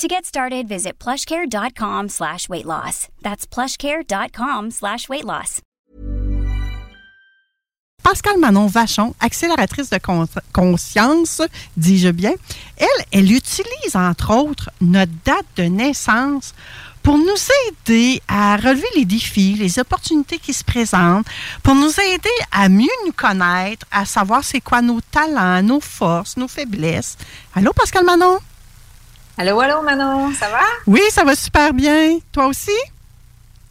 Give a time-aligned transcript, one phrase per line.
[0.00, 3.06] To get started, visit plushcare.com slash weight loss.
[3.22, 5.60] That's plushcare.com slash weight loss.
[8.02, 11.40] Pascal Manon Vachon, accélératrice de con- conscience,
[11.76, 12.34] dis-je bien,
[12.76, 16.54] elle, elle utilise entre autres notre date de naissance
[17.02, 17.36] pour nous
[17.68, 21.26] aider à relever les défis, les opportunités qui se présentent,
[21.62, 26.36] pour nous aider à mieux nous connaître, à savoir c'est quoi nos talents, nos forces,
[26.36, 27.16] nos faiblesses.
[27.54, 28.38] Allô, Pascal Manon?
[29.36, 30.60] Allô, allô, Manon, ça va?
[30.86, 32.18] Oui, ça va super bien.
[32.30, 32.70] Toi aussi?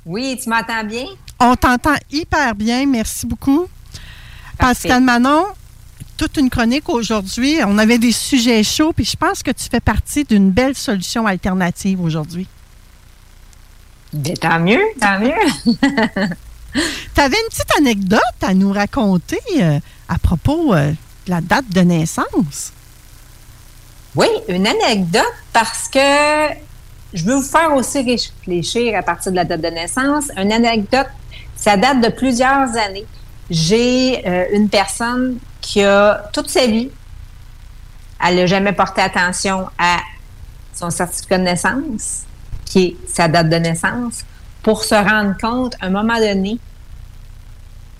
[0.06, 1.06] Oui, tu m'entends bien?
[1.40, 2.86] On t'entend hyper bien.
[2.86, 3.68] Merci beaucoup.
[4.58, 4.90] Parfait.
[4.90, 5.46] Pascal Manon,
[6.18, 7.60] toute une chronique aujourd'hui.
[7.66, 11.26] On avait des sujets chauds, puis je pense que tu fais partie d'une belle solution
[11.26, 12.48] alternative aujourd'hui.
[14.12, 15.34] Ben, tant mieux, tant mieux.
[17.14, 21.70] Tu avais une petite anecdote à nous raconter euh, à propos euh, de la date
[21.70, 22.74] de naissance?
[24.16, 26.00] Oui, une anecdote parce que
[27.14, 30.26] je veux vous faire aussi réfléchir à partir de la date de naissance.
[30.38, 31.08] Une anecdote,
[31.56, 33.06] ça date de plusieurs années.
[33.50, 36.90] J'ai euh, une personne qui a toute sa vie,
[38.24, 39.98] elle n'a jamais porté attention à
[40.74, 42.24] son certificat de naissance,
[42.66, 44.24] qui est sa date de naissance,
[44.62, 46.58] pour se rendre compte, à un moment donné,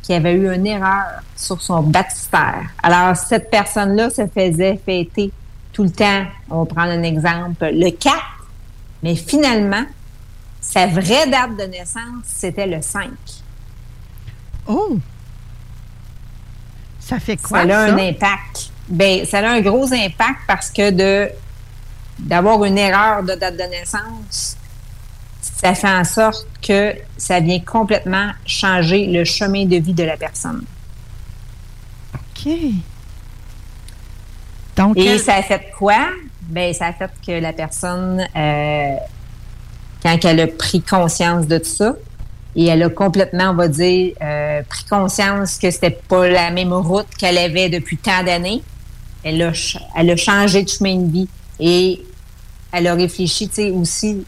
[0.02, 2.64] qu'il y avait eu une erreur sur son baptistère.
[2.82, 5.32] Alors, cette personne-là se faisait fêter
[5.74, 8.16] tout le temps, on va prendre un exemple, le 4,
[9.02, 9.84] mais finalement,
[10.62, 13.10] sa vraie date de naissance, c'était le 5.
[14.68, 14.98] Oh!
[17.00, 17.94] Ça fait quoi, ça a ça?
[17.94, 18.70] un impact.
[18.88, 21.30] Ben, ça a un gros impact parce que de
[22.20, 24.56] d'avoir une erreur de date de naissance,
[25.42, 30.16] ça fait en sorte que ça vient complètement changer le chemin de vie de la
[30.16, 30.64] personne.
[32.14, 32.52] OK.
[34.78, 36.08] Donc, Et elle- ça a fait quoi?
[36.42, 38.96] Ben, ça a fait que la personne, euh,
[40.02, 41.96] quand elle a pris conscience de tout ça,
[42.56, 46.74] et elle a complètement, on va dire, euh, pris conscience que c'était pas la même
[46.74, 48.62] route qu'elle avait depuis tant d'années,
[49.24, 49.52] elle a,
[49.96, 51.30] elle a changé de chemin de vie.
[51.60, 52.04] Et
[52.72, 54.26] elle a réfléchi, tu sais, aussi,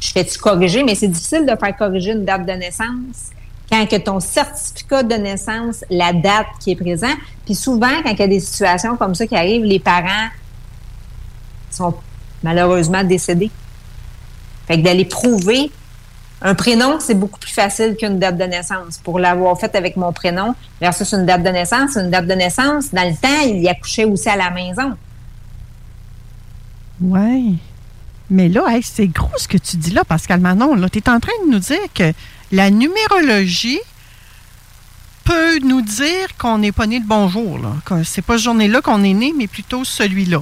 [0.00, 0.82] je fais-tu corriger?
[0.84, 3.30] Mais c'est difficile de faire corriger une date de naissance
[3.70, 7.16] quand que ton certificat de naissance, la date qui est présente.
[7.44, 10.28] Puis souvent, quand il y a des situations comme ça qui arrivent, les parents
[11.70, 11.94] sont
[12.42, 13.50] malheureusement décédés.
[14.66, 15.70] Fait que d'aller prouver
[16.40, 18.98] un prénom, c'est beaucoup plus facile qu'une date de naissance.
[18.98, 22.92] Pour l'avoir fait avec mon prénom versus une date de naissance, une date de naissance,
[22.92, 24.94] dans le temps, il y accouchait aussi à la maison.
[27.00, 27.58] Oui.
[28.30, 30.76] Mais là, hey, c'est gros ce que tu dis là, Pascal Manon.
[30.88, 32.12] Tu es en train de nous dire que
[32.52, 33.80] la numérologie
[35.24, 37.58] peut nous dire qu'on n'est pas né le bon jour.
[37.58, 37.74] Là.
[37.84, 40.40] Que c'est pas ce journée-là qu'on est né, mais plutôt celui-là.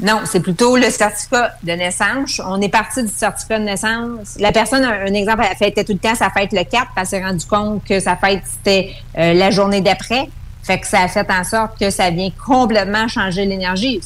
[0.00, 2.40] Non, c'est plutôt le certificat de naissance.
[2.44, 4.36] On est parti du certificat de naissance.
[4.38, 7.06] La personne, un, exemple, elle fêtait tout le temps sa fête le 4, puis elle
[7.06, 10.28] s'est rendu compte que sa fête, c'était euh, la journée d'après.
[10.62, 14.00] Fait que ça a fait en sorte que ça vient complètement changer l'énergie.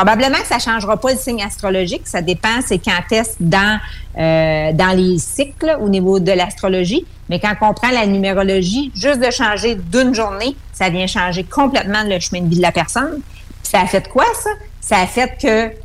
[0.00, 2.08] Probablement que ça changera pas le signe astrologique.
[2.08, 3.78] Ça dépend, c'est quand est-ce dans,
[4.16, 7.04] euh, dans les cycles au niveau de l'astrologie.
[7.28, 12.02] Mais quand on prend la numérologie, juste de changer d'une journée, ça vient changer complètement
[12.04, 13.20] le chemin de vie de la personne.
[13.62, 14.48] Ça a fait quoi, ça?
[14.80, 15.76] Ça a fait que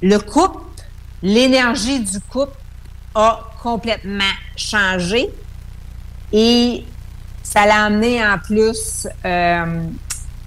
[0.00, 0.62] le couple,
[1.22, 2.56] l'énergie du couple
[3.14, 5.28] a complètement changé
[6.32, 6.84] et
[7.42, 9.82] ça l'a amené en plus euh,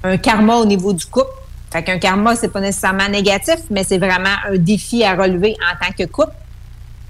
[0.04, 1.30] un karma au niveau du couple.
[1.72, 5.86] Fait qu'un karma, c'est pas nécessairement négatif, mais c'est vraiment un défi à relever en
[5.86, 6.34] tant que couple.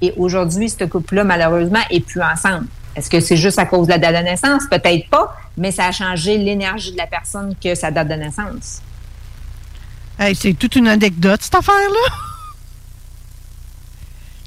[0.01, 2.67] Et aujourd'hui, ce couple-là, malheureusement, est plus ensemble.
[2.95, 4.63] Est-ce que c'est juste à cause de la date de naissance?
[4.69, 8.81] Peut-être pas, mais ça a changé l'énergie de la personne que sa date de naissance.
[10.19, 12.15] Hey, c'est toute une anecdote, cette affaire-là.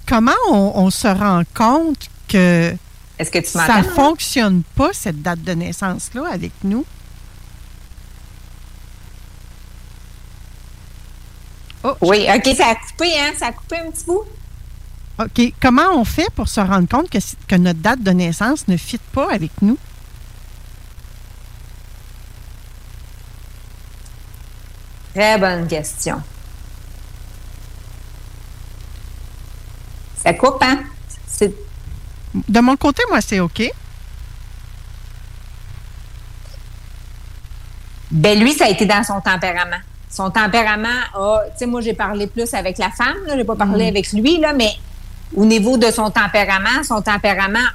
[0.07, 2.75] comment on, se rend compte que,
[3.19, 6.85] Est-ce que tu ça ne fonctionne pas, cette date de naissance-là, avec nous?
[11.85, 13.33] Oh, oui, OK, ça a coupé, hein?
[13.39, 14.25] Ça a coupé un petit bout.
[15.19, 15.53] OK.
[15.61, 18.99] Comment on fait pour se rendre compte que, que notre date de naissance ne fit
[19.13, 19.79] pas avec nous?
[25.15, 26.21] Très bonne question.
[30.17, 30.83] Ça coupe, hein?
[32.49, 33.63] De mon côté, moi, c'est OK.
[38.11, 39.81] Ben lui, ça a été dans son tempérament.
[40.15, 43.57] Son tempérament a, tu sais, moi j'ai parlé plus avec la femme, je n'ai pas
[43.57, 43.89] parlé mm.
[43.89, 44.71] avec lui, là, mais
[45.35, 47.67] au niveau de son tempérament, son tempérament,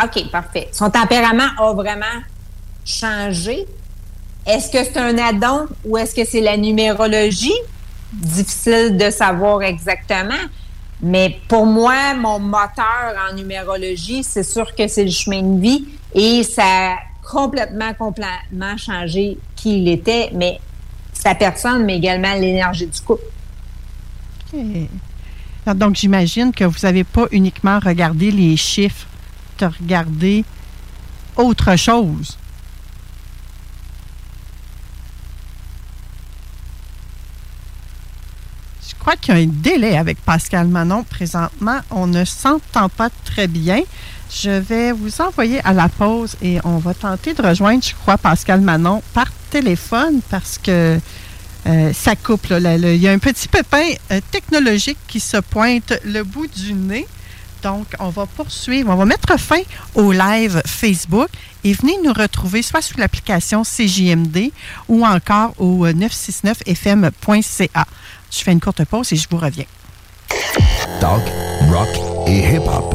[0.00, 0.68] OK, parfait.
[0.70, 2.04] Son tempérament a vraiment
[2.84, 3.66] changé.
[4.46, 7.58] Est-ce que c'est un addon ou est-ce que c'est la numérologie?
[8.12, 10.34] Difficile de savoir exactement.
[11.02, 15.84] Mais pour moi, mon moteur en numérologie, c'est sûr que c'est le chemin de vie
[16.14, 16.96] et ça a
[17.28, 20.60] complètement, complètement changé qui il était, mais
[21.34, 23.24] personne, mais également l'énergie du couple.
[25.74, 29.06] Donc, j'imagine que vous n'avez pas uniquement regardé les chiffres,
[29.58, 30.44] de regarder
[31.36, 32.38] autre chose.
[38.88, 41.78] Je crois qu'il y a un délai avec Pascal Manon présentement.
[41.90, 43.82] On ne s'entend pas très bien.
[44.30, 48.18] Je vais vous envoyer à la pause et on va tenter de rejoindre, je crois,
[48.18, 50.98] Pascal Manon par téléphone parce que
[51.66, 52.46] euh, ça coupe.
[52.50, 57.06] il y a un petit pépin euh, technologique qui se pointe le bout du nez.
[57.62, 58.92] Donc, on va poursuivre.
[58.92, 59.62] On va mettre fin
[59.94, 61.28] au live Facebook
[61.64, 64.52] et venez nous retrouver soit sur l'application CJMD
[64.88, 67.86] ou encore au 969fm.ca.
[68.30, 69.64] Je fais une courte pause et je vous reviens.
[71.00, 71.22] Talk,
[71.70, 71.88] rock
[72.28, 72.94] et hip-hop.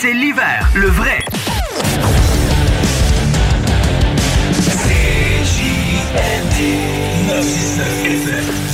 [0.00, 1.18] c'est l'hiver, le vrai.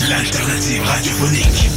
[0.09, 1.71] l'alternative radiophonique.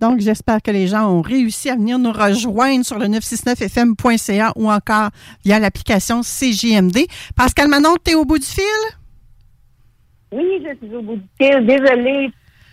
[0.00, 4.70] Donc, j'espère que les gens ont réussi à venir nous rejoindre sur le 969fm.ca ou
[4.70, 5.08] encore
[5.42, 7.06] via l'application CJMD.
[7.34, 8.64] Pascal Manon, tu es au bout du fil?
[10.32, 11.66] Oui, je suis au bout du fil.
[11.66, 12.30] Désolée,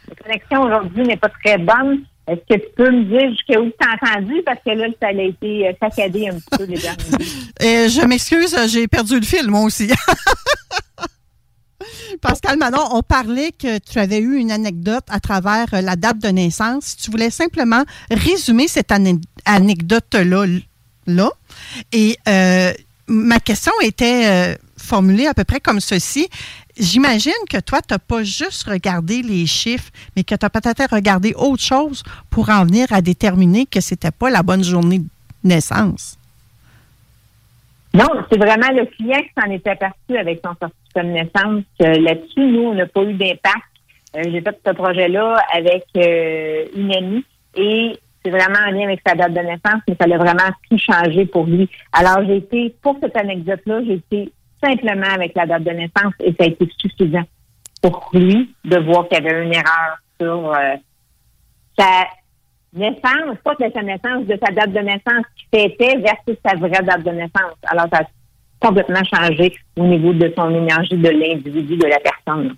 [0.09, 2.03] la connexion aujourd'hui n'est pas très bonne.
[2.27, 4.41] Est-ce que tu peux me dire jusqu'à où tu as entendu?
[4.45, 7.25] Parce que là, ça a été euh, saccadé un petit peu les derniers
[7.61, 9.89] Et Je m'excuse, j'ai perdu le fil, moi aussi.
[12.21, 16.19] Pascal Manon, on parlait que tu avais eu une anecdote à travers euh, la date
[16.19, 16.97] de naissance.
[16.97, 18.91] Tu voulais simplement résumer cette
[19.45, 20.45] anecdote-là,
[21.05, 21.31] là,
[21.93, 22.73] et euh,
[23.07, 26.27] ma question était formulée à peu près comme ceci
[26.79, 30.93] j'imagine que toi, tu n'as pas juste regardé les chiffres, mais que tu as peut-être
[30.93, 34.99] regardé autre chose pour en venir à déterminer que ce n'était pas la bonne journée
[34.99, 35.05] de
[35.43, 36.17] naissance.
[37.93, 41.63] Non, c'est vraiment le client qui s'en est aperçu avec son certificat de naissance.
[41.79, 43.63] Là-dessus, nous, on n'a pas eu d'impact.
[44.15, 49.01] Euh, j'ai fait ce projet-là avec euh, une amie et c'est vraiment en lien avec
[49.05, 51.69] sa date de naissance, mais ça a vraiment tout changé pour lui.
[51.91, 54.31] Alors, j'ai été, pour cette anecdote-là, j'ai été
[54.63, 57.23] simplement avec la date de naissance et ça a été suffisant
[57.81, 60.75] pour lui de voir qu'il y avait une erreur sur euh,
[61.77, 62.07] sa
[62.73, 66.83] naissance, pas de sa naissance, de sa date de naissance qui fêtait versus sa vraie
[66.83, 67.57] date de naissance.
[67.63, 68.07] Alors, ça a
[68.59, 72.55] complètement changé au niveau de son énergie de l'individu, de la personne.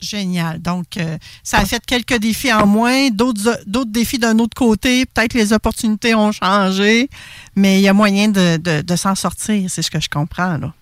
[0.00, 0.60] Génial.
[0.60, 5.04] Donc, euh, ça a fait quelques défis en moins, d'autres défis d'un autre côté.
[5.04, 7.08] Peut-être les opportunités ont changé,
[7.54, 10.56] mais il y a moyen de, de, de s'en sortir, c'est ce que je comprends.
[10.56, 10.72] Là.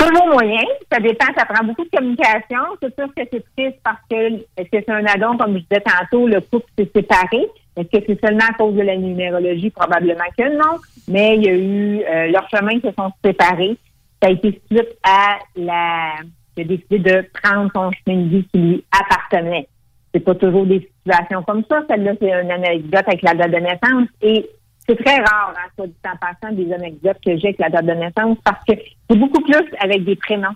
[0.00, 0.62] Toujours moyen.
[0.90, 2.58] Ça dépend, ça prend beaucoup de communication.
[2.82, 5.82] C'est sûr que c'est triste parce que est-ce que c'est un addon, comme je disais
[5.82, 7.48] tantôt, le couple s'est séparé?
[7.76, 9.70] Est-ce que c'est seulement à cause de la numérologie?
[9.70, 10.78] Probablement que non.
[11.08, 13.76] Mais il y a eu euh, leurs chemins se sont séparés.
[14.22, 16.12] Ça a été suite à la
[16.56, 19.68] il a décidé de prendre son chemin de vie qui lui appartenait.
[20.12, 21.82] C'est pas toujours des situations comme ça.
[21.88, 24.08] Celle-là, c'est une anecdote avec la date de naissance.
[24.22, 24.50] Et
[24.90, 27.86] c'est très rare, hein, soit du temps passant, des anecdotes que j'ai avec la date
[27.86, 28.74] de naissance parce que
[29.08, 30.54] c'est beaucoup plus avec des prénoms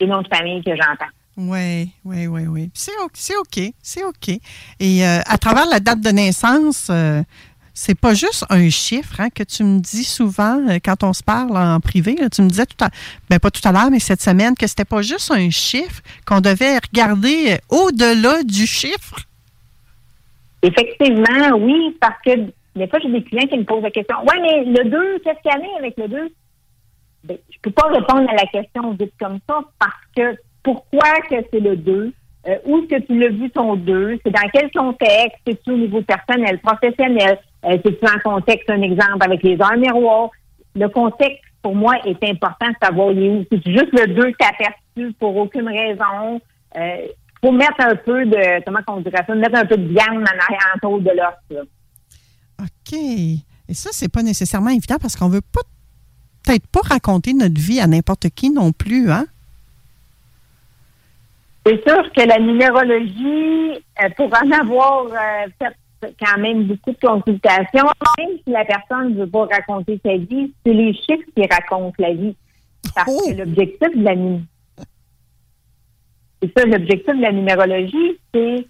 [0.00, 1.10] et noms de famille que j'entends.
[1.36, 2.70] Oui, oui, oui, oui.
[2.74, 4.28] C'est OK, c'est OK.
[4.80, 7.22] Et euh, à travers la date de naissance, euh,
[7.72, 11.22] c'est pas juste un chiffre hein, que tu me dis souvent euh, quand on se
[11.22, 12.16] parle en privé.
[12.32, 12.90] tu me disais tout à
[13.30, 16.40] ben pas tout à l'heure, mais cette semaine, que c'était pas juste un chiffre, qu'on
[16.40, 19.20] devait regarder au-delà du chiffre.
[20.62, 24.40] Effectivement, oui, parce que des fois, j'ai des clients qui me posent la question Ouais,
[24.40, 26.28] mais le 2, qu'est-ce qu'il y a avec le 2?
[27.24, 31.36] Ben, je peux pas répondre à la question vite comme ça parce que pourquoi que
[31.52, 32.12] c'est le 2?
[32.46, 34.18] Euh, où est-ce que tu l'as vu ton 2?
[34.24, 35.38] C'est dans quel contexte?
[35.46, 37.38] C'est-tu au niveau personnel, professionnel?
[37.64, 40.30] Euh, C'est-tu en contexte, un exemple, avec les heures miroirs?
[40.76, 43.44] Le contexte, pour moi, est important de savoir il est où?
[43.50, 46.40] C'est juste le 2 que aperçu pour aucune raison.
[46.76, 47.06] Euh,
[47.42, 50.76] faut mettre un peu de, comment on dirait ça, mettre un peu de viande en
[50.76, 51.66] autour de l'os.
[52.60, 52.92] OK.
[52.94, 55.60] Et ça, c'est pas nécessairement évident parce qu'on veut pas
[56.44, 59.26] peut-être pas raconter notre vie à n'importe qui non plus, hein?
[61.66, 66.96] C'est sûr que la numérologie, euh, pour en avoir euh, fait quand même beaucoup de
[66.96, 67.88] consultations,
[68.18, 71.92] même si la personne ne veut pas raconter sa vie, c'est les chiffres qui racontent
[71.98, 72.34] la vie.
[72.94, 73.36] Parce que oh!
[73.36, 74.14] l'objectif de la
[76.40, 78.66] c'est ça, l'objectif de la numérologie, c'est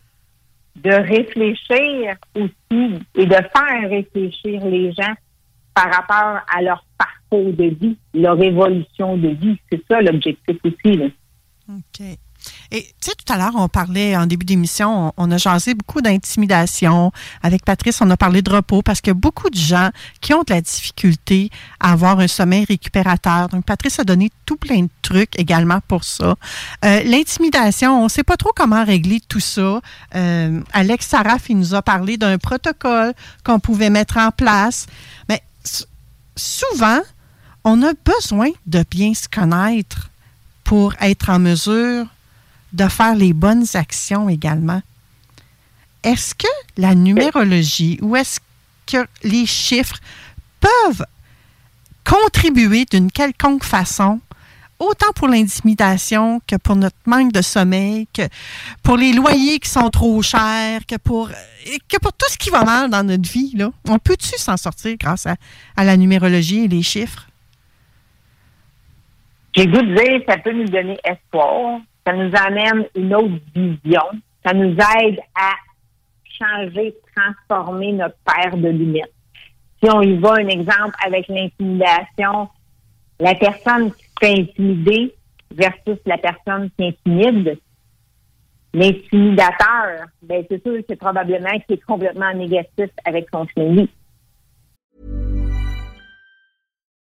[0.77, 5.15] de réfléchir aussi et de faire réfléchir les gens
[5.75, 9.59] par rapport à leur parcours de vie, leur évolution de vie.
[9.71, 11.13] C'est ça l'objectif aussi.
[11.69, 12.19] OK.
[12.71, 16.01] Et tu sais, tout à l'heure, on parlait en début d'émission, on, a jasé beaucoup
[16.01, 17.13] d'intimidation.
[17.43, 19.91] Avec Patrice, on a parlé de repos parce qu'il y a beaucoup de gens
[20.21, 21.51] qui ont de la difficulté
[21.81, 23.49] à avoir un sommeil récupérateur.
[23.49, 26.37] Donc, Patrice a donné tout plein de trucs également pour ça.
[26.85, 29.81] Euh, l'intimidation, on ne sait pas trop comment régler tout ça.
[30.15, 33.15] Euh, Alex Saraf, il nous a parlé d'un protocole
[33.45, 34.87] qu'on pouvait mettre en place.
[35.29, 35.43] Mais
[36.37, 37.01] souvent,
[37.65, 40.11] on a besoin de bien se connaître
[40.65, 42.07] pour être en mesure
[42.73, 44.83] de faire les bonnes actions également.
[46.03, 46.47] Est-ce que
[46.77, 48.41] la numérologie ou est-ce
[48.87, 49.99] que les chiffres
[50.61, 51.05] peuvent
[52.05, 54.21] contribuer d'une quelconque façon,
[54.79, 58.23] autant pour l'intimidation que pour notre manque de sommeil, que
[58.83, 62.65] pour les loyers qui sont trop chers, que pour, que pour tout ce qui va
[62.65, 63.55] mal dans notre vie?
[63.87, 67.27] On peut-tu s'en sortir grâce à, la numérologie et les chiffres?
[69.55, 74.03] J'ai goût de dire, ça peut nous donner espoir, ça nous amène une autre vision.
[74.45, 75.53] Ça nous aide à
[76.25, 79.13] changer, transformer notre paire de lunettes.
[79.83, 82.49] Si on y va, un exemple avec l'intimidation,
[83.21, 85.15] la personne qui se fait intimider
[85.51, 87.59] versus la personne qui intimide,
[88.73, 93.89] l'intimidateur, ben c'est sûr c'est probablement qui est complètement négatif avec son suivi.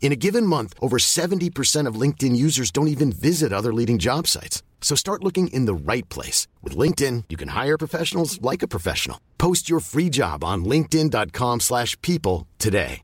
[0.00, 4.28] In a given month, over 70% of LinkedIn users don't even visit other leading job
[4.28, 4.62] sites.
[4.80, 6.46] So start looking in the right place.
[6.62, 9.18] With LinkedIn, you can hire professionals like a professional.
[9.36, 13.02] Post your free job on linkedin.com slash people today.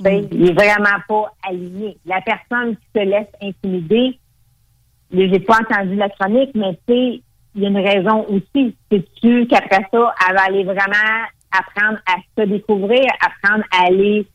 [0.00, 1.98] Il est vraiment pas aligné.
[2.04, 4.18] La personne qui se laisse intimider,
[5.12, 7.22] j'ai pas entendu la chronique, mais tu
[7.54, 8.76] il y a une raison aussi.
[8.90, 14.26] C'est-tu qu'après ça, elle va aller vraiment apprendre à se découvrir, apprendre à aller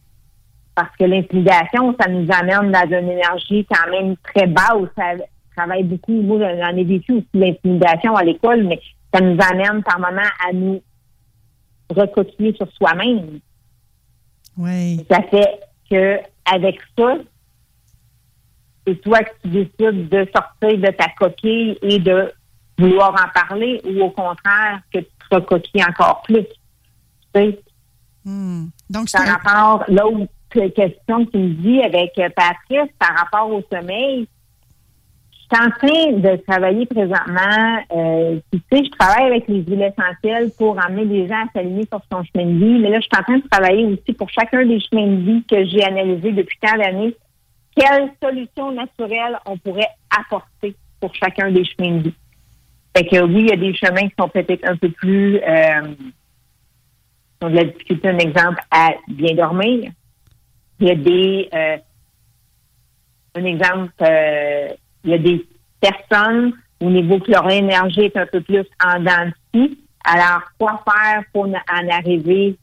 [0.80, 4.88] parce que l'intimidation, ça nous amène dans une énergie quand même très basse.
[4.96, 5.12] Ça
[5.56, 6.22] travaille beaucoup.
[6.22, 8.80] Moi, j'en ai vécu aussi l'intimidation à l'école, mais
[9.14, 10.82] ça nous amène par moment à nous
[11.90, 13.40] recopier sur soi-même.
[14.58, 15.06] Oui.
[15.12, 15.60] Ça fait
[15.90, 17.16] que avec ça,
[18.88, 22.32] c'est toi que tu décides de sortir de ta coquille et de
[22.78, 26.46] vouloir en parler ou au contraire que tu te recoquilles encore plus.
[27.36, 27.60] Sais?
[28.26, 28.68] Hmm.
[28.90, 30.28] Donc, Par rapport, l'autre
[30.76, 34.28] question que tu me dis avec Patrice, par rapport au sommeil,
[35.32, 39.82] je suis en train de travailler présentement, euh, tu sais, je travaille avec les huiles
[39.82, 43.08] essentielles pour amener les gens à s'aligner sur son chemin de vie, mais là, je
[43.08, 46.34] suis en train de travailler aussi pour chacun des chemins de vie que j'ai analysés
[46.34, 47.16] depuis tant d'années,
[47.76, 52.16] quelles solutions naturelles on pourrait apporter pour chacun des chemins de vie?
[52.96, 55.82] Fait que oui, il y a des chemins qui sont peut-être un peu plus euh,
[57.40, 59.92] qui ont de la difficulté, un exemple, à bien dormir.
[60.80, 61.78] Il y a des euh,
[63.36, 64.70] un exemple, euh,
[65.04, 65.46] il y a des
[65.80, 69.70] personnes au niveau que leur énergie est un peu plus en dents de.
[70.04, 72.58] Alors, quoi faire pour en arriver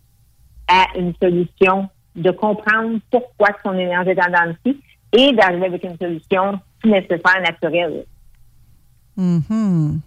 [0.69, 4.77] à une solution, de comprendre pourquoi son énergie est en dents de
[5.13, 8.05] et d'arriver avec une solution si nécessaire, naturelle?
[9.17, 10.01] Mhm.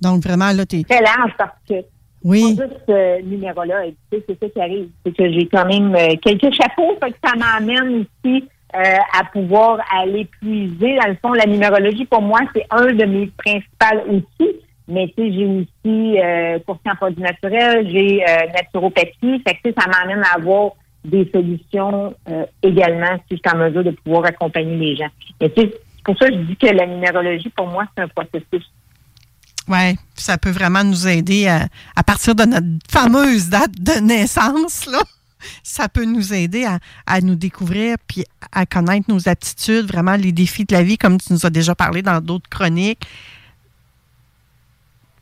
[0.00, 0.84] Donc, vraiment, là, tu es.
[0.84, 1.74] Très large parce que
[2.24, 2.56] Oui.
[2.56, 3.20] pas juste ce
[4.10, 4.88] sais, c'est ça qui arrive.
[5.04, 9.24] C'est que j'ai quand même euh, quelques chapeaux, fait que ça m'amène aussi euh, à
[9.30, 10.96] pouvoir aller puiser.
[10.96, 14.56] Dans le fond, la numérologie, pour moi, c'est un de mes principaux outils.
[14.88, 19.42] Mais tu sais, j'ai aussi euh, en produits naturels, j'ai euh, naturopathie.
[19.46, 20.72] Fait que ça m'amène à avoir
[21.04, 25.08] des solutions euh, également si je suis en mesure de pouvoir accompagner les gens.
[25.40, 28.70] Et c'est pour ça que je dis que la numérologie, pour moi, c'est un processus.
[29.68, 34.86] Oui, ça peut vraiment nous aider à, à partir de notre fameuse date de naissance,
[34.86, 35.02] là.
[35.62, 40.32] Ça peut nous aider à, à nous découvrir puis à connaître nos aptitudes, vraiment les
[40.32, 43.06] défis de la vie, comme tu nous as déjà parlé dans d'autres chroniques,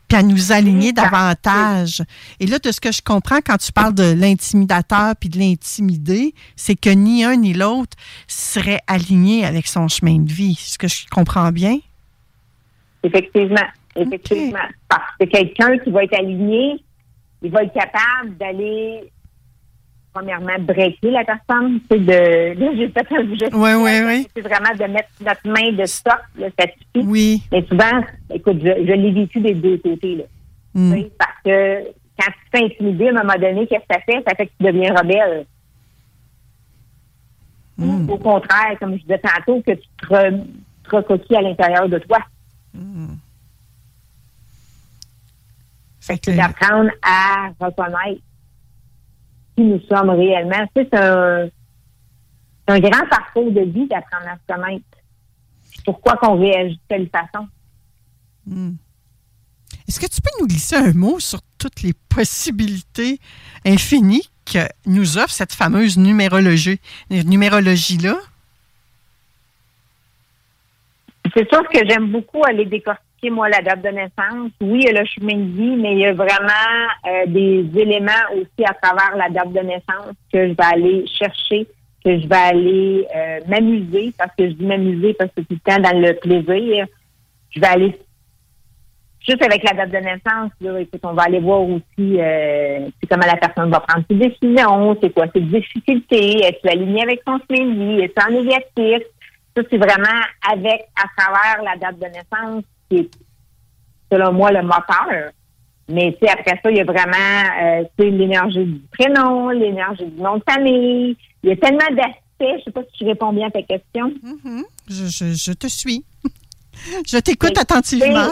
[0.09, 2.03] puis à nous aligner davantage.
[2.39, 6.35] Et là, de ce que je comprends quand tu parles de l'intimidateur puis de l'intimider,
[6.55, 7.97] c'est que ni un ni l'autre
[8.29, 10.53] serait aligné avec son chemin de vie.
[10.53, 11.79] Est-ce que je comprends bien?
[13.03, 14.59] Effectivement, effectivement.
[14.89, 16.83] Parce que quelqu'un qui va être aligné,
[17.43, 19.11] il va être capable d'aller,
[20.13, 21.81] premièrement, breaker la personne.
[21.91, 23.55] C'est de, là, j'ai fait un geste.
[23.55, 24.27] Oui, oui, oui.
[24.35, 27.07] C'est vraiment de mettre notre main de stock, là, ça suffit.
[27.07, 27.43] Oui.
[27.51, 28.01] Mais souvent,
[28.33, 30.25] écoute, je, je l'ai vécu des deux côtés, là.
[30.75, 30.93] Mm.
[30.93, 31.85] Sais, Parce que
[32.19, 34.23] quand tu te fais intimider, à un moment donné, qu'est-ce que ça fait?
[34.27, 35.45] Ça fait que tu deviens rebelle.
[37.79, 38.09] Mm.
[38.09, 40.45] Ou Au contraire, comme je disais tantôt, que tu te, re-
[40.85, 42.19] te recoquilles à l'intérieur de toi.
[42.73, 42.79] Que-
[46.03, 48.21] c'est d'apprendre à reconnaître
[49.57, 50.67] qui nous sommes réellement.
[50.75, 51.49] Tu sais, C'est un,
[52.67, 54.85] un grand parcours de vie d'apprendre à se connaître.
[55.85, 57.47] Pourquoi qu'on réagit de telle façon?
[58.47, 58.75] Hmm.
[59.89, 63.21] Est-ce que tu peux nous glisser un mot sur toutes les possibilités
[63.65, 68.17] infinies que nous offre cette fameuse numérologie, numérologie-là?
[71.35, 74.51] C'est sûr que j'aime beaucoup aller décortiquer, moi, la date de naissance.
[74.61, 76.43] Oui, il y a le chemin de vie, mais il y a vraiment
[77.07, 81.67] euh, des éléments aussi à travers la date de naissance que je vais aller chercher,
[82.05, 85.59] que je vais aller euh, m'amuser, parce que je dis m'amuser parce que tout le
[85.59, 86.87] temps dans le plaisir.
[87.51, 87.99] Je vais aller
[89.27, 93.09] juste avec la date de naissance, là, écoute, on va aller voir aussi euh, c'est
[93.09, 97.39] comment la personne va prendre ses décisions, c'est quoi ses difficultés, est-ce aligné avec son
[97.49, 99.07] chemin de vie, est-ce en négatif.
[99.55, 103.11] Ça, c'est vraiment avec, à travers la date de naissance, qui est,
[104.13, 105.31] selon moi, le moteur.
[105.89, 110.43] Mais, après ça, il y a vraiment, euh, l'énergie du prénom, l'énergie du nom de
[110.49, 111.17] famille.
[111.43, 112.19] Il y a tellement d'aspects.
[112.41, 114.13] Je sais pas si tu réponds bien à ta question.
[114.23, 114.65] Mhm.
[114.89, 116.05] Je, je- je te suis.
[117.07, 118.29] je t'écoute attentivement.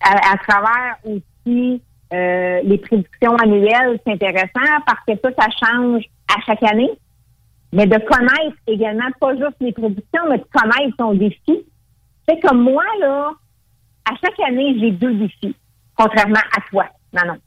[0.00, 1.82] à, à travers aussi
[2.12, 6.90] euh, les prédictions annuelles, c'est intéressant parce que ça, ça change à chaque année.
[7.72, 11.64] Mais de connaître également, pas juste les prédictions, mais de connaître son défi.
[12.30, 13.32] C'est comme moi, là,
[14.08, 15.56] à chaque année, j'ai deux défis,
[15.96, 17.38] contrairement à toi, Manon.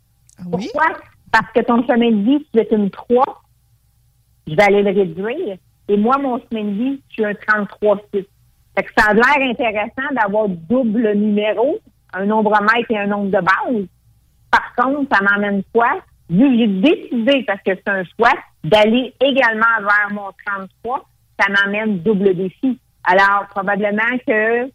[0.51, 0.67] Oui?
[0.73, 0.97] Pourquoi?
[1.31, 3.23] Parce que ton chemin de vie, tu es une 3,
[4.45, 5.57] je vais aller le réduire.
[5.87, 8.01] Et moi, mon chemin de vie, je suis un 33-6.
[8.13, 11.79] Fait que ça a l'air intéressant d'avoir double numéro,
[12.13, 13.87] un nombromètre et un nombre de base.
[14.51, 16.01] Par contre, ça m'emmène quoi?
[16.29, 18.33] Vu que j'ai décidé, parce que c'est un choix,
[18.65, 21.05] d'aller également vers mon 33,
[21.39, 22.77] ça m'emmène double défi.
[23.03, 24.71] Alors, probablement que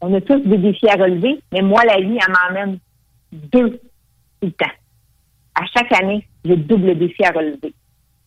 [0.00, 2.78] on a tous des défis à relever, mais moi, la vie, elle m'emmène
[3.32, 3.80] deux
[4.42, 4.66] le temps.
[5.54, 7.72] À chaque année, j'ai double défi à relever.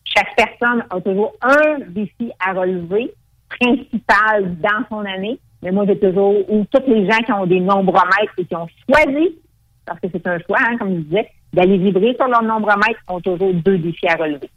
[0.04, 3.12] Chaque personne a toujours un défi à relever
[3.48, 7.60] principal dans son année, mais moi, j'ai toujours, ou tous les gens qui ont des
[7.60, 9.36] nombromètres et qui ont choisi,
[9.84, 13.20] parce que c'est un choix, hein, comme je disais, d'aller vibrer sur leur nombromètre, ont
[13.20, 14.50] toujours deux défis à relever.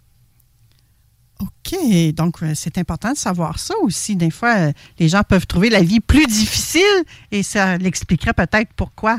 [1.41, 2.13] OK.
[2.13, 4.15] Donc, euh, c'est important de savoir ça aussi.
[4.15, 8.71] Des fois, euh, les gens peuvent trouver la vie plus difficile et ça l'expliquerait peut-être
[8.75, 9.17] pourquoi.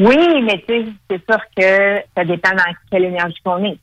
[0.00, 3.78] Oui, mais tu sais, c'est sûr que ça dépend dans quelle énergie qu'on est.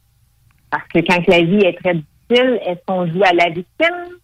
[0.70, 4.18] Parce que quand la vie est très difficile, est-ce qu'on joue à la victime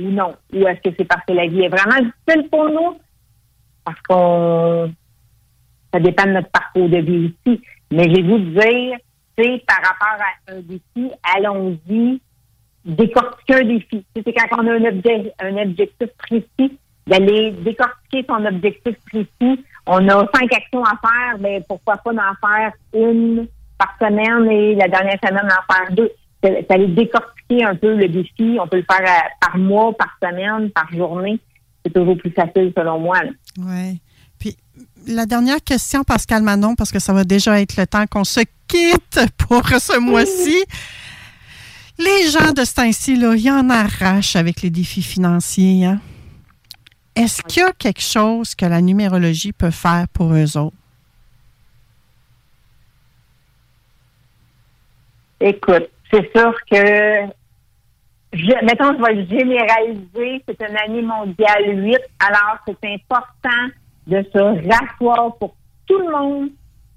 [0.00, 0.34] ou non?
[0.52, 2.98] Ou est-ce que c'est parce que la vie est vraiment difficile pour nous?
[3.84, 4.92] Parce qu'on
[5.92, 7.60] ça dépend de notre parcours de vie aussi.
[7.90, 8.98] Mais je vais vous dire,
[9.36, 12.20] par rapport à un défi, allons-y,
[12.84, 14.04] décortiquer un défi.
[14.14, 19.64] C'est quand on a un, objectif précis, d'aller décortiquer son objectif précis.
[19.86, 24.74] On a cinq actions à faire, mais pourquoi pas d'en faire une par semaine et
[24.74, 26.10] la dernière semaine d'en faire deux.
[26.42, 28.58] C'est aller décortiquer un peu le défi.
[28.60, 31.38] On peut le faire par mois, par semaine, par journée.
[31.84, 33.18] C'est toujours plus facile selon moi.
[33.58, 34.00] Oui.
[34.38, 34.56] Puis
[35.06, 38.40] la dernière question, Pascal Manon, parce que ça va déjà être le temps qu'on se
[38.68, 40.64] quitte pour ce mois-ci.
[41.98, 45.84] Les gens de ce temps-ci, ils en arrachent avec les défis financiers.
[45.84, 46.00] Hein?
[47.14, 50.76] Est-ce qu'il y a quelque chose que la numérologie peut faire pour eux autres?
[55.38, 57.26] Écoute, c'est sûr que,
[58.32, 63.68] je, mettons, je vais généraliser, c'est une année mondiale 8, alors c'est important
[64.06, 65.54] de se rasseoir pour
[65.86, 66.48] tout le monde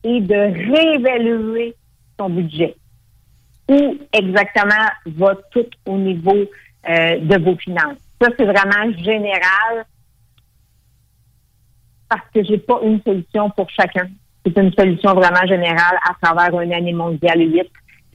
[0.04, 1.76] et de réévaluer
[2.20, 2.76] son budget.
[3.70, 6.36] Où exactement va tout au niveau
[6.90, 7.98] euh, de vos finances?
[8.22, 9.86] Ça, c'est vraiment général
[12.08, 14.08] parce que j'ai pas une solution pour chacun.
[14.46, 17.64] C'est une solution vraiment générale à travers une année mondiale 8.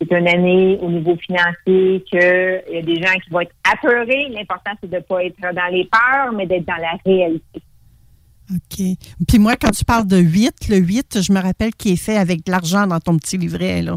[0.00, 3.54] C'est une année au niveau financier que il y a des gens qui vont être
[3.70, 4.28] apeurés.
[4.30, 7.62] L'important, c'est de ne pas être dans les peurs, mais d'être dans la réalité.
[8.50, 8.84] OK.
[9.28, 12.16] Puis moi, quand tu parles de 8, le 8, je me rappelle qu'il est fait
[12.16, 13.96] avec de l'argent dans ton petit livret, là.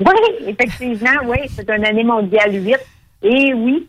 [0.00, 1.38] Oui, effectivement, oui.
[1.48, 2.76] C'est une année mondiale 8.
[3.24, 3.88] Et oui,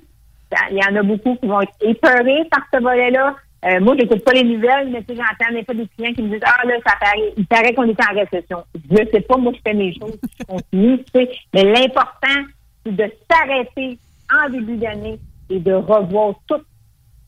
[0.72, 3.36] il y en a beaucoup qui vont être épeurés par ce volet-là.
[3.66, 6.22] Euh, moi, je n'écoute pas les nouvelles, mais sais, j'entends des fois des clients qui
[6.22, 8.64] me disent Ah là, ça paraît, il paraît qu'on est en récession.
[8.76, 11.30] Je ne sais pas, moi je fais mes choses, je continue, tu sais.
[11.54, 12.44] Mais l'important,
[12.86, 13.98] c'est de s'arrêter
[14.30, 15.18] en début d'année
[15.50, 16.60] et de revoir tout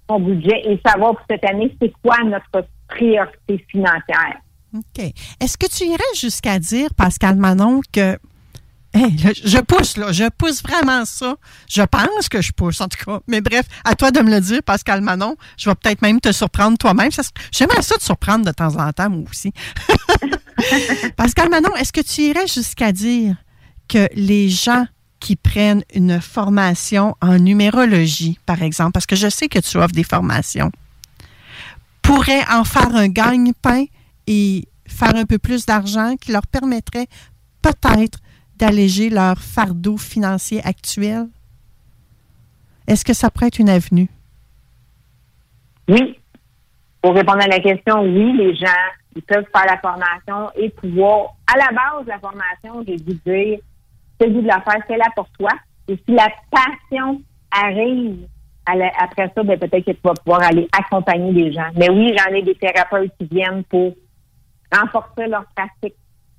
[0.10, 4.38] son budget et savoir pour cette année, c'est quoi notre priorité financière.
[4.76, 5.14] OK.
[5.40, 8.18] Est-ce que tu irais jusqu'à dire, Pascal Manon, que
[8.96, 11.36] je pousse, là, je pousse vraiment ça.
[11.70, 13.20] Je pense que je pousse, en tout cas.
[13.28, 15.36] Mais bref, à toi de me le dire, Pascal Manon.
[15.58, 17.10] Je vais peut-être même te surprendre toi-même.
[17.52, 19.52] J'aimerais ça te surprendre de temps en temps, moi aussi.
[21.18, 23.36] Pascal Manon, est-ce que tu irais jusqu'à dire
[23.88, 24.86] que les gens
[25.20, 29.94] qui prennent une formation en numérologie, par exemple, parce que je sais que tu offres
[29.94, 30.72] des formations,
[32.02, 33.86] pourraient en faire un gagne-pain
[34.28, 37.08] et faire un peu plus d'argent qui leur permettrait
[37.62, 38.20] peut-être
[38.58, 41.28] d'alléger leur fardeau financier actuel?
[42.88, 44.08] Est-ce que ça pourrait être une avenue?
[45.88, 46.20] Oui.
[47.02, 48.68] Pour répondre à la question, oui, les gens
[49.16, 53.14] ils peuvent faire la formation et pouvoir, à la base de la formation, j'ai dû
[53.26, 53.60] dire,
[54.22, 55.52] le goût de la faire, là pour toi.
[55.88, 58.28] Et si la passion arrive
[58.66, 61.70] après ça, ben, peut-être que tu vas pouvoir aller accompagner les gens.
[61.76, 63.94] Mais oui, j'en ai des thérapeutes qui viennent pour
[64.72, 65.96] renforcer leur pratique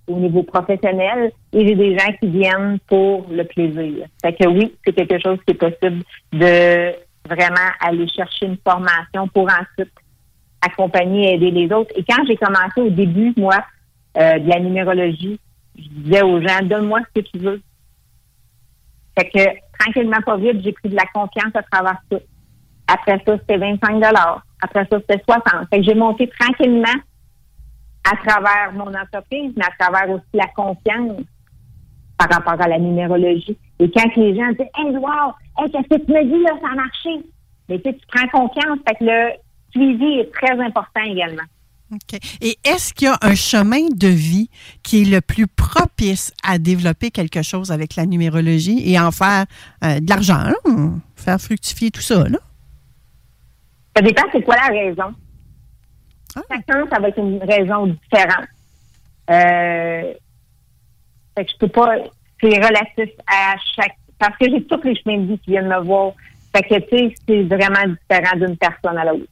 [0.08, 4.06] au niveau professionnel et j'ai des gens qui viennent pour le plaisir.
[4.22, 6.92] Fait que oui, c'est quelque chose qui est possible de
[7.28, 9.92] vraiment aller chercher une formation pour ensuite
[10.60, 11.90] accompagner et aider les autres.
[11.96, 13.64] Et quand j'ai commencé au début, moi,
[14.16, 15.38] euh, de la numérologie,
[15.76, 17.60] je disais aux gens, donne-moi ce que tu veux.
[19.18, 22.20] Fait que tranquillement, pas vite, j'ai pris de la confiance à travers tout.
[22.88, 24.02] Après ça, c'était 25
[24.62, 27.00] Après ça, c'était 60 Fait que j'ai monté tranquillement
[28.04, 31.20] à travers mon entreprise, mais à travers aussi la confiance
[32.18, 33.58] par rapport à la numérologie.
[33.78, 36.72] Et quand les gens disent Hey, wow, hey, qu'est-ce que tu me dis là, ça
[36.72, 37.26] a marché?
[37.68, 39.32] Mais tu, sais, tu prends confiance, fait que le
[39.70, 41.42] suivi est très important également.
[41.92, 42.18] OK.
[42.40, 44.50] Et est-ce qu'il y a un chemin de vie
[44.82, 49.46] qui est le plus propice à développer quelque chose avec la numérologie et en faire
[49.84, 50.42] euh, de l'argent,
[51.14, 52.28] faire fructifier tout ça?
[52.28, 52.38] Là?
[53.96, 55.14] Ça dépend c'est quoi la raison.
[56.34, 56.42] Ah.
[56.50, 58.48] Chacun, ça va être une raison différente.
[59.30, 60.12] Euh,
[61.36, 61.94] fait que je peux pas.
[62.40, 63.96] C'est relatif à chaque.
[64.18, 66.12] Parce que j'ai tous les chemins de vie qui viennent me voir.
[66.54, 69.30] Fait que, tu sais, c'est vraiment différent d'une personne à l'autre.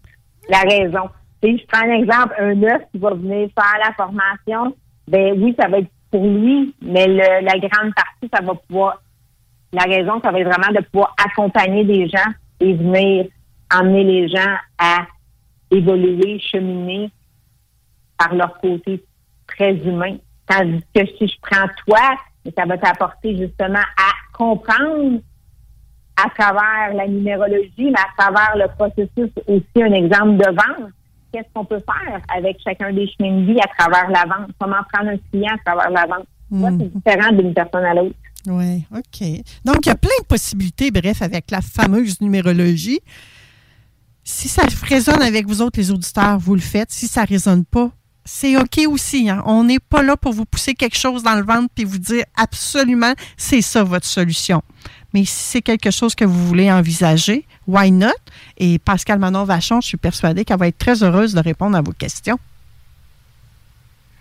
[0.48, 1.08] La raison.
[1.44, 4.74] Si je prends un exemple, un neuf qui va venir faire la formation,
[5.07, 9.02] ben oui, ça va être pour lui, mais la grande partie, ça va pouvoir.
[9.72, 12.30] La raison, ça va être vraiment de pouvoir accompagner des gens
[12.61, 13.26] et venir
[13.74, 15.07] emmener les gens à
[15.70, 17.11] évoluer, cheminer
[18.16, 19.04] par leur côté
[19.46, 20.16] très humain.
[20.46, 22.16] Tandis que si je prends toi,
[22.57, 25.20] ça va t'apporter justement à comprendre
[26.16, 30.92] à travers la numérologie, mais à travers le processus aussi un exemple de vente.
[31.35, 34.53] Qu'est-ce qu'on peut faire avec chacun des chemins de vie à travers la vente?
[34.61, 36.27] Comment prendre un client à travers la vente?
[36.53, 38.14] Ça, c'est différent d'une personne à l'autre.
[38.47, 39.27] Oui, OK.
[39.64, 43.01] Donc, il y a plein de possibilités, bref, avec la fameuse numérologie.
[44.23, 46.92] Si ça résonne avec vous autres, les auditeurs, vous le faites.
[46.92, 47.90] Si ça ne résonne pas,
[48.25, 49.29] c'est OK aussi.
[49.29, 49.42] Hein.
[49.47, 52.25] On n'est pas là pour vous pousser quelque chose dans le ventre puis vous dire
[52.37, 54.62] absolument c'est ça votre solution.
[55.14, 58.11] Mais si c'est quelque chose que vous voulez envisager, why not?
[58.59, 61.83] Et Pascal Manon Vachon, je suis persuadée qu'elle va être très heureuse de répondre à
[61.83, 62.37] vos questions.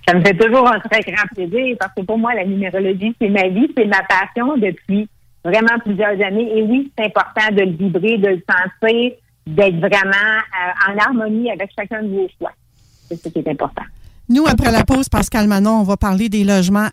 [0.08, 3.30] Ça me fait toujours un très grand plaisir parce que pour moi, la numérologie, c'est
[3.30, 5.10] ma vie, c'est ma passion depuis
[5.44, 6.58] vraiment plusieurs années.
[6.58, 9.12] Et oui, c'est important de le vibrer, de le sentir,
[9.48, 12.52] d'être vraiment euh, en harmonie avec chacun de vos choix.
[13.10, 13.84] C'est ce qui est important.
[14.30, 16.90] Nous, après la pause, Pascal Manon, on va parler des logements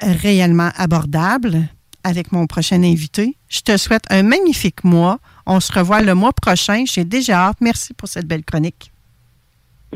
[0.00, 1.62] réellement abordables
[2.08, 3.36] avec mon prochain invité.
[3.48, 5.18] Je te souhaite un magnifique mois.
[5.46, 6.84] On se revoit le mois prochain.
[6.86, 7.58] J'ai déjà hâte.
[7.60, 8.90] Merci pour cette belle chronique.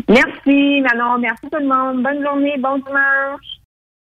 [0.09, 1.19] Merci, Manon.
[1.19, 2.03] Merci tout le monde.
[2.03, 2.57] Bonne journée.
[2.59, 3.62] Bon dimanche.